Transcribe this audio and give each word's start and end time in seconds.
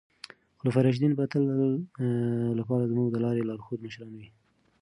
خلفای 0.59 0.83
راشدین 0.85 1.11
به 1.17 1.23
د 1.25 1.29
تل 1.31 1.43
لپاره 2.59 2.89
زموږ 2.91 3.07
د 3.11 3.15
لارې 3.25 3.47
لارښود 3.49 3.79
مشران 3.85 4.11
وي. 4.17 4.29